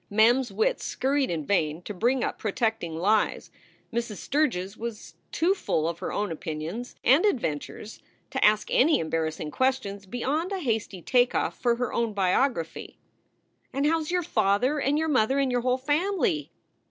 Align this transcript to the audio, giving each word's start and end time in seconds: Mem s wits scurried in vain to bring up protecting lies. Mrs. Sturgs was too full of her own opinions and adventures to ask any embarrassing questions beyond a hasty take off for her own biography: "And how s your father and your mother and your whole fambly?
Mem 0.09 0.39
s 0.39 0.49
wits 0.51 0.83
scurried 0.83 1.29
in 1.29 1.45
vain 1.45 1.79
to 1.83 1.93
bring 1.93 2.23
up 2.23 2.39
protecting 2.39 2.97
lies. 2.97 3.51
Mrs. 3.93 4.15
Sturgs 4.15 4.75
was 4.75 5.13
too 5.31 5.53
full 5.53 5.87
of 5.87 5.99
her 5.99 6.11
own 6.11 6.31
opinions 6.31 6.95
and 7.03 7.23
adventures 7.23 8.01
to 8.31 8.43
ask 8.43 8.69
any 8.71 8.97
embarrassing 8.97 9.51
questions 9.51 10.07
beyond 10.07 10.51
a 10.51 10.57
hasty 10.57 11.03
take 11.03 11.35
off 11.35 11.61
for 11.61 11.75
her 11.75 11.93
own 11.93 12.13
biography: 12.13 12.97
"And 13.71 13.85
how 13.85 13.99
s 13.99 14.09
your 14.09 14.23
father 14.23 14.79
and 14.79 14.97
your 14.97 15.07
mother 15.07 15.37
and 15.37 15.51
your 15.51 15.61
whole 15.61 15.77
fambly? 15.77 16.49